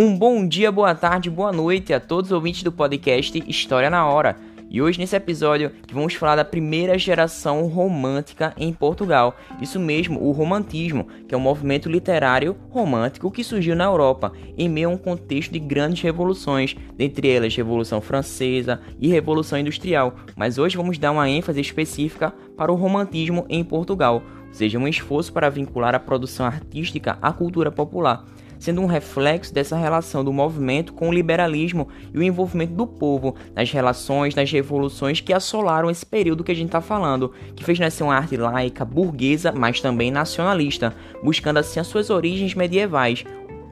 [0.00, 4.06] Um bom dia, boa tarde, boa noite a todos os ouvintes do podcast História na
[4.06, 4.36] Hora.
[4.70, 9.36] E hoje nesse episódio vamos falar da primeira geração romântica em Portugal.
[9.60, 14.68] Isso mesmo, o romantismo, que é um movimento literário romântico que surgiu na Europa em
[14.68, 20.14] meio a um contexto de grandes revoluções, dentre elas Revolução Francesa e Revolução Industrial.
[20.36, 24.86] Mas hoje vamos dar uma ênfase específica para o romantismo em Portugal, ou seja, um
[24.86, 28.24] esforço para vincular a produção artística à cultura popular
[28.58, 33.34] sendo um reflexo dessa relação do movimento com o liberalismo e o envolvimento do povo
[33.54, 37.78] nas relações, nas revoluções que assolaram esse período que a gente está falando, que fez
[37.78, 43.24] nascer uma arte laica, burguesa, mas também nacionalista, buscando assim as suas origens medievais,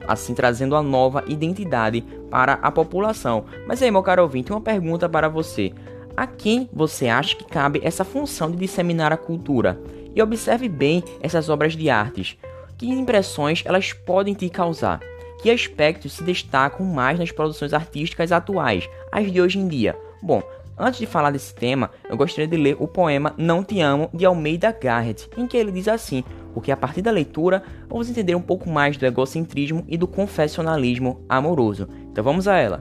[0.07, 3.45] assim trazendo a nova identidade para a população.
[3.67, 5.73] Mas aí, meu caro ouvinte, uma pergunta para você.
[6.15, 9.79] A quem você acha que cabe essa função de disseminar a cultura?
[10.15, 12.37] E observe bem essas obras de artes.
[12.77, 14.99] Que impressões elas podem te causar?
[15.41, 19.97] Que aspectos se destacam mais nas produções artísticas atuais, as de hoje em dia?
[20.21, 20.43] Bom,
[20.77, 24.25] antes de falar desse tema, eu gostaria de ler o poema Não Te Amo de
[24.25, 28.41] Almeida Garrett, em que ele diz assim: porque a partir da leitura vamos entender um
[28.41, 31.89] pouco mais do egocentrismo e do confessionalismo amoroso.
[32.11, 32.79] Então vamos a ela.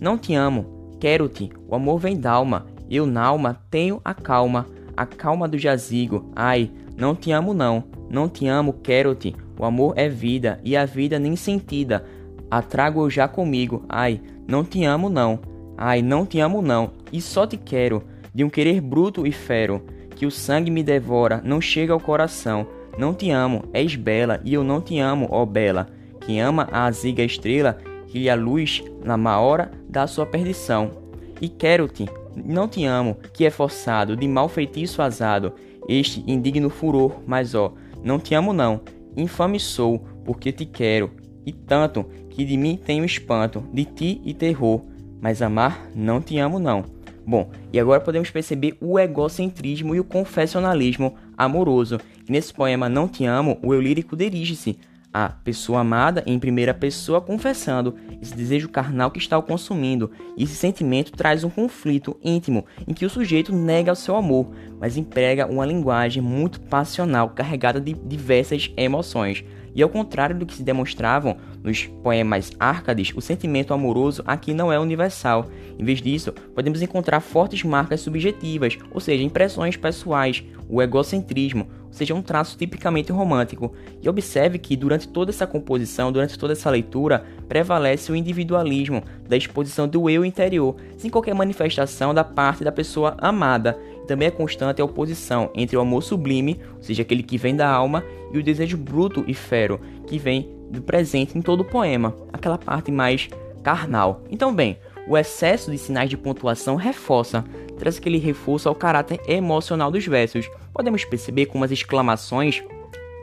[0.00, 4.66] Não te amo, quero-te, o amor vem da alma, eu na alma tenho a calma,
[4.96, 9.34] a calma do jazigo, ai, não te amo não, não te amo, quero-te.
[9.58, 12.04] O amor é vida, e a vida nem sentida.
[12.50, 13.84] A trago já comigo.
[13.88, 15.40] Ai, não te amo não.
[15.76, 16.92] Ai, não te amo não.
[17.12, 19.82] E só te quero, de um querer bruto e fero,
[20.14, 22.66] que o sangue me devora, não chega ao coração.
[22.96, 25.88] Não te amo, és bela, e eu não te amo, ó bela.
[26.20, 30.92] Que ama a aziga estrela, que lhe a luz, na má hora, da sua perdição.
[31.40, 32.06] E quero-te,
[32.36, 35.52] não te amo, que é forçado, de mal feitiço azado,
[35.88, 38.80] este indigno furor, mas ó, não te amo não,
[39.16, 41.10] infame sou, porque te quero,
[41.46, 44.82] e tanto que de mim tenho espanto, de ti e terror,
[45.20, 46.84] mas amar não te amo não.
[47.26, 51.98] Bom, e agora podemos perceber o egocentrismo e o confessionalismo amoroso.
[52.28, 54.78] Nesse poema Não Te Amo, o eu lírico dirige-se
[55.14, 60.10] a pessoa amada em primeira pessoa confessando esse desejo carnal que está o consumindo.
[60.36, 64.50] E esse sentimento traz um conflito íntimo em que o sujeito nega o seu amor,
[64.80, 69.44] mas emprega uma linguagem muito passional carregada de diversas emoções.
[69.72, 74.72] E ao contrário do que se demonstravam nos poemas árcades, o sentimento amoroso aqui não
[74.72, 75.46] é universal.
[75.78, 82.14] Em vez disso, podemos encontrar fortes marcas subjetivas, ou seja, impressões pessoais, o egocentrismo, seja,
[82.14, 83.72] um traço tipicamente romântico.
[84.02, 89.36] E observe que durante toda essa composição, durante toda essa leitura, prevalece o individualismo da
[89.36, 93.78] exposição do eu interior, sem qualquer manifestação da parte da pessoa amada.
[94.06, 97.68] Também é constante a oposição entre o amor sublime, ou seja, aquele que vem da
[97.68, 102.14] alma, e o desejo bruto e fero, que vem do presente em todo o poema,
[102.32, 103.28] aquela parte mais
[103.62, 104.22] carnal.
[104.30, 104.76] Então, bem,
[105.06, 107.44] o excesso de sinais de pontuação reforça,
[107.78, 110.48] traz aquele reforço ao caráter emocional dos versos.
[110.74, 112.62] Podemos perceber como as exclamações,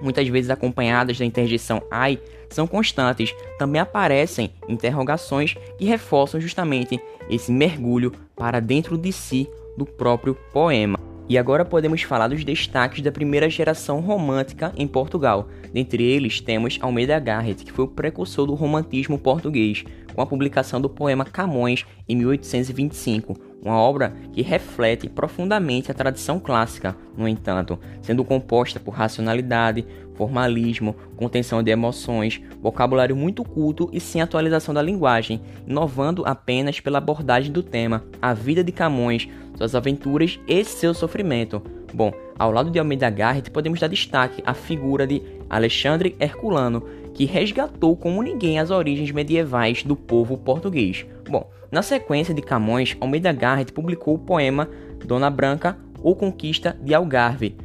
[0.02, 2.18] muitas vezes acompanhadas da interjeição ai,
[2.50, 3.36] são constantes.
[3.60, 10.98] Também aparecem interrogações que reforçam justamente esse mergulho para dentro de si do próprio poema.
[11.30, 15.48] E agora podemos falar dos destaques da primeira geração romântica em Portugal.
[15.74, 20.82] Dentre eles temos Almeida Garrett, que foi o precursor do romantismo português, com a publicação
[20.82, 27.80] do poema Camões em 1825, uma obra que reflete profundamente a tradição clássica, no entanto,
[28.02, 29.86] sendo composta por racionalidade,
[30.16, 36.98] formalismo, contenção de emoções, vocabulário muito culto e sem atualização da linguagem, inovando apenas pela
[36.98, 41.62] abordagem do tema, a vida de Camões, suas aventuras e seu sofrimento.
[41.94, 46.84] Bom, ao lado de Almeida Garrett, podemos dar destaque à figura de Alexandre Herculano,
[47.14, 51.06] que resgatou como ninguém as origens medievais do povo português.
[51.30, 54.70] Bom, na sequência de Camões, Almeida Garrett publicou o poema
[55.06, 57.56] Dona Branca ou Conquista de Algarve,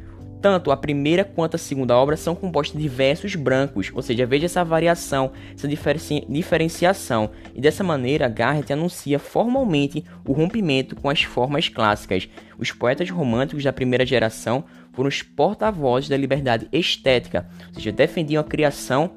[0.41, 4.45] tanto a primeira quanto a segunda obra são compostas de versos brancos, ou seja, veja
[4.45, 7.31] essa variação, essa diferenciação.
[7.55, 12.29] E dessa maneira, Garrett anuncia formalmente o rompimento com as formas clássicas.
[12.57, 14.63] Os poetas românticos da primeira geração
[14.93, 19.11] foram os porta-vozes da liberdade estética, ou seja, defendiam a criação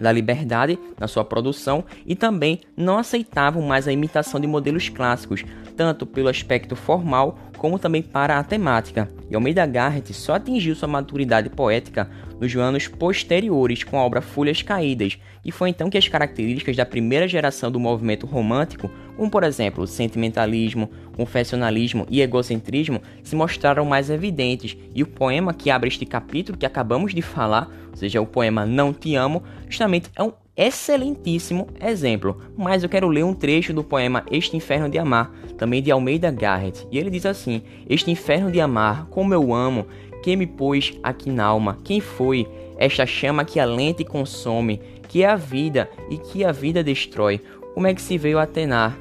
[0.00, 5.44] da liberdade na sua produção e também não aceitavam mais a imitação de modelos clássicos,
[5.76, 9.08] tanto pelo aspecto formal como também para a temática.
[9.34, 12.10] Almeida Garrett só atingiu sua maturidade poética
[12.40, 16.86] nos anos posteriores com a obra Folhas Caídas, e foi então que as características da
[16.86, 24.10] primeira geração do movimento romântico, como por exemplo sentimentalismo, confessionalismo e egocentrismo, se mostraram mais
[24.10, 28.26] evidentes, e o poema que abre este capítulo que acabamos de falar, ou seja, o
[28.26, 33.72] poema Não Te Amo, justamente é um excelentíssimo exemplo, mas eu quero ler um trecho
[33.72, 38.10] do poema Este Inferno de Amar, também de Almeida Garrett, e ele diz assim: Este
[38.10, 39.86] inferno de amar, como eu amo,
[40.22, 42.46] quem me pôs aqui na alma, quem foi
[42.76, 47.40] esta chama que alenta e consome, que é a vida e que a vida destrói,
[47.74, 48.96] como é que se veio a atenar?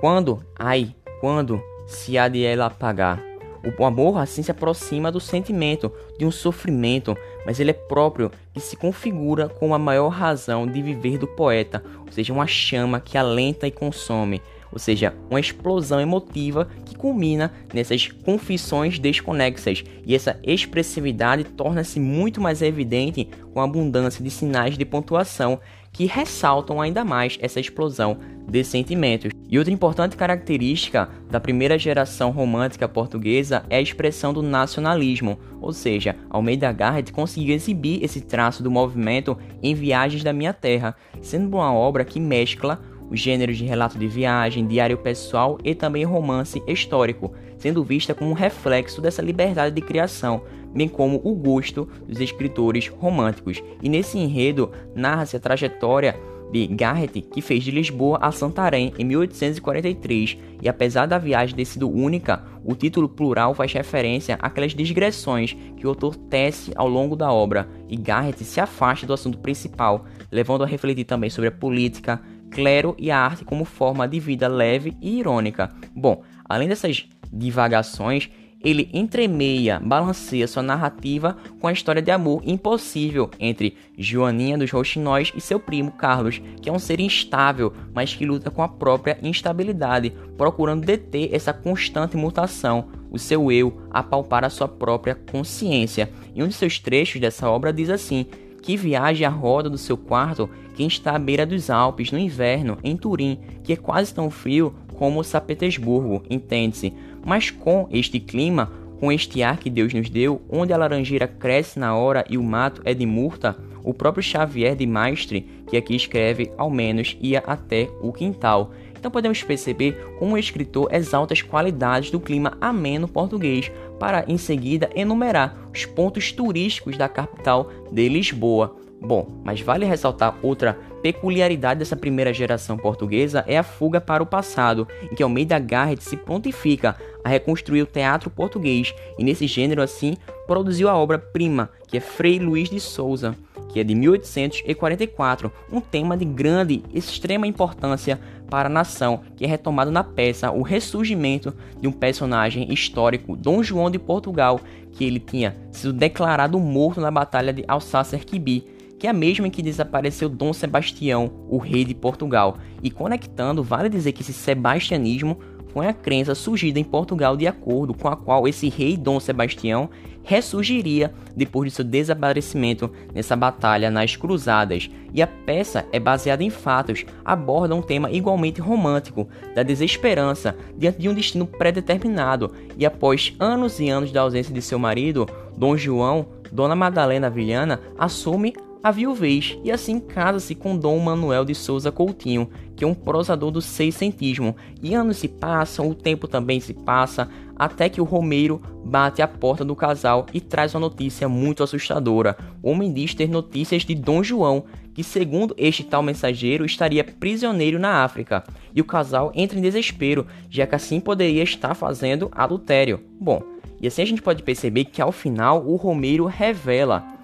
[0.00, 3.29] Quando, ai, quando se há de ela apagar?
[3.78, 8.60] O amor assim se aproxima do sentimento, de um sofrimento, mas ele é próprio que
[8.60, 13.18] se configura com a maior razão de viver do poeta, ou seja, uma chama que
[13.18, 14.40] alenta e consome,
[14.72, 22.40] ou seja, uma explosão emotiva que culmina nessas confissões desconexas, e essa expressividade torna-se muito
[22.40, 25.60] mais evidente com a abundância de sinais de pontuação
[25.92, 28.18] que ressaltam ainda mais essa explosão
[28.48, 29.32] de sentimentos.
[29.48, 35.72] E outra importante característica da primeira geração romântica portuguesa é a expressão do nacionalismo, ou
[35.72, 41.56] seja, Almeida Garrett conseguiu exibir esse traço do movimento em Viagens da Minha Terra, sendo
[41.56, 46.62] uma obra que mescla os gêneros de relato de viagem, diário pessoal e também romance
[46.66, 50.42] histórico, sendo vista como um reflexo dessa liberdade de criação,
[50.72, 53.62] bem como o gosto dos escritores românticos.
[53.82, 56.16] E nesse enredo narra-se a trajetória
[56.50, 61.64] de Garrett, que fez de Lisboa a Santarém em 1843, e apesar da viagem ter
[61.64, 67.14] sido única, o título plural faz referência àquelas digressões que o autor tece ao longo
[67.14, 71.52] da obra, e Garrett se afasta do assunto principal, levando a refletir também sobre a
[71.52, 72.20] política,
[72.50, 75.70] clero e a arte como forma de vida leve e irônica.
[75.94, 78.28] Bom, além dessas divagações,
[78.62, 85.32] ele entremeia, balanceia sua narrativa com a história de amor impossível entre Joaninha dos Roxinóis
[85.34, 89.18] e seu primo Carlos, que é um ser instável, mas que luta com a própria
[89.22, 96.10] instabilidade, procurando deter essa constante mutação, o seu eu, apalpar a sua própria consciência.
[96.34, 98.26] E um de seus trechos dessa obra diz assim:
[98.60, 102.78] que viaje à roda do seu quarto quem está à beira dos Alpes no inverno,
[102.82, 106.94] em Turim, que é quase tão frio como São Petersburgo, entende-se.
[107.22, 111.78] Mas com este clima, com este ar que Deus nos deu, onde a laranjeira cresce
[111.78, 115.94] na hora e o mato é de murta, o próprio Xavier de Maistre, que aqui
[115.94, 118.70] escreve ao menos, ia até o quintal.
[118.98, 124.38] Então podemos perceber como o escritor exalta as qualidades do clima ameno português, para em
[124.38, 128.80] seguida enumerar os pontos turísticos da capital de Lisboa.
[129.00, 134.26] Bom, mas vale ressaltar outra peculiaridade dessa primeira geração portuguesa é a fuga para o
[134.26, 136.94] passado, em que Almeida Garrett se prontifica
[137.24, 140.16] a reconstruir o teatro português e nesse gênero assim
[140.46, 143.34] produziu a obra-prima, que é Frei Luís de Souza,
[143.70, 148.20] que é de 1844, um tema de grande e extrema importância
[148.50, 153.62] para a nação, que é retomado na peça o ressurgimento de um personagem histórico, Dom
[153.62, 154.60] João de Portugal,
[154.92, 159.50] que ele tinha sido declarado morto na Batalha de Alsácer-Quibi que é a mesma em
[159.50, 162.58] que desapareceu Dom Sebastião, o rei de Portugal.
[162.82, 165.38] E conectando, vale dizer que esse sebastianismo
[165.72, 169.88] foi a crença surgida em Portugal de acordo com a qual esse rei Dom Sebastião
[170.22, 174.90] ressurgiria depois de seu desaparecimento nessa batalha nas Cruzadas.
[175.14, 180.98] E a peça é baseada em fatos, aborda um tema igualmente romântico, da desesperança diante
[180.98, 182.52] de um destino pré-determinado.
[182.76, 185.26] E após anos e anos da ausência de seu marido,
[185.56, 191.54] Dom João, Dona Madalena Vilhana assume a viuvez e assim casa-se com Dom Manuel de
[191.54, 194.56] Souza Coutinho, que é um prosador do seiscentismo.
[194.82, 199.28] E anos se passam, o tempo também se passa, até que o Romeiro bate à
[199.28, 202.36] porta do casal e traz uma notícia muito assustadora.
[202.62, 207.78] O homem diz ter notícias de Dom João, que segundo este tal mensageiro estaria prisioneiro
[207.78, 208.42] na África.
[208.74, 213.00] E o casal entra em desespero, já que assim poderia estar fazendo adultério.
[213.20, 213.42] Bom,
[213.78, 217.19] e assim a gente pode perceber que ao final o Romeiro revela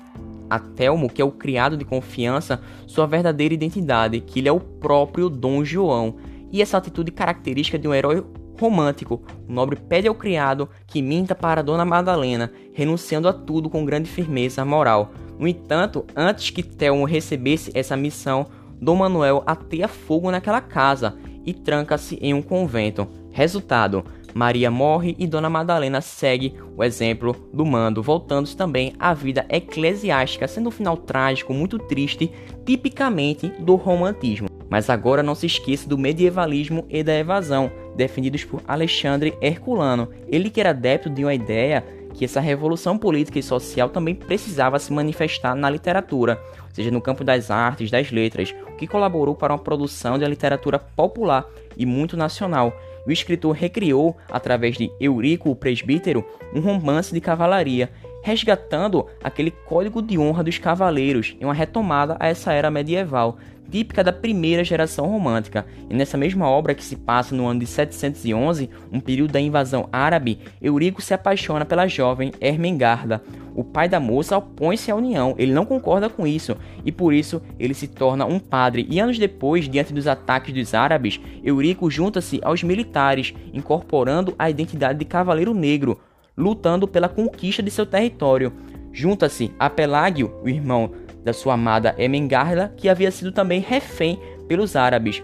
[0.48, 4.60] a Telmo, que é o criado de confiança, sua verdadeira identidade, que ele é o
[4.60, 6.16] próprio Dom João.
[6.52, 8.24] E essa atitude característica de um herói
[8.58, 13.84] romântico, o nobre pede ao criado que minta para Dona Madalena, renunciando a tudo com
[13.84, 15.12] grande firmeza moral.
[15.38, 18.46] No entanto, antes que Telmo recebesse essa missão,
[18.80, 23.06] Dom Manuel ateia fogo naquela casa e tranca-se em um convento.
[23.30, 24.04] Resultado:
[24.37, 30.47] Maria morre e Dona Madalena segue o exemplo do mando, voltando-se também à vida eclesiástica,
[30.47, 32.31] sendo um final trágico, muito triste,
[32.66, 34.47] tipicamente do romantismo.
[34.69, 40.11] Mas agora não se esqueça do medievalismo e da evasão, defendidos por Alexandre Herculano.
[40.28, 44.78] Ele que era adepto de uma ideia que essa revolução política e social também precisava
[44.78, 49.35] se manifestar na literatura, ou seja, no campo das artes, das letras, o que colaborou
[49.35, 52.75] para uma produção de literatura popular e muito nacional,
[53.06, 57.90] o escritor recriou, através de Eurico o Presbítero, um romance de cavalaria,
[58.26, 63.38] resgatando aquele código de honra dos cavaleiros em uma retomada a essa era medieval,
[63.71, 65.64] típica da primeira geração romântica.
[65.88, 69.88] E nessa mesma obra que se passa no ano de 711, um período da invasão
[69.92, 73.23] árabe, Eurico se apaixona pela jovem Ermengarda.
[73.54, 77.40] O pai da moça opõe-se à união, ele não concorda com isso e por isso
[77.61, 78.88] ele se torna um padre.
[78.90, 84.99] E anos depois, diante dos ataques dos árabes, Eurico junta-se aos militares, incorporando a identidade
[84.99, 86.00] de cavaleiro negro,
[86.37, 88.52] lutando pela conquista de seu território.
[88.93, 90.90] Junta-se a Pelágio, o irmão
[91.25, 95.23] da sua amada Emengarda, que havia sido também refém pelos árabes.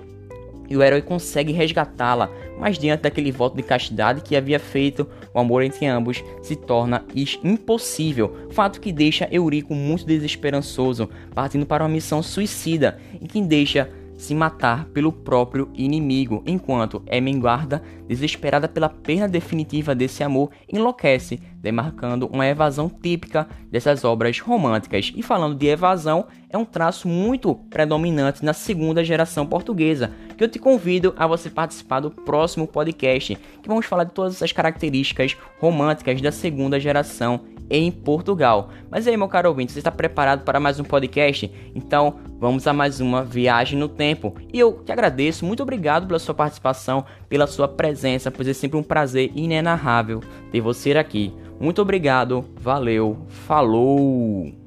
[0.69, 5.39] E o herói consegue resgatá-la, mas diante daquele voto de castidade que havia feito, o
[5.39, 7.05] amor entre ambos se torna
[7.45, 13.91] impossível, fato que deixa Eurico muito desesperançoso, partindo para uma missão suicida e que deixa
[14.23, 22.29] se matar pelo próprio inimigo, enquanto Emenguarda, desesperada pela perda definitiva desse amor, enlouquece, demarcando
[22.29, 25.13] uma evasão típica dessas obras românticas.
[25.17, 30.49] E falando de evasão, é um traço muito predominante na segunda geração portuguesa, que eu
[30.49, 35.37] te convido a você participar do próximo podcast, que vamos falar de todas essas características
[35.59, 37.41] românticas da segunda geração
[37.73, 38.69] em Portugal.
[38.91, 41.51] Mas aí, meu caro ouvinte, você está preparado para mais um podcast?
[41.75, 44.35] Então, vamos a mais uma viagem no tempo.
[44.53, 48.77] E eu te agradeço, muito obrigado pela sua participação, pela sua presença, pois é sempre
[48.77, 50.21] um prazer inenarrável
[50.51, 51.33] ter você aqui.
[51.61, 54.62] Muito obrigado, valeu, falou!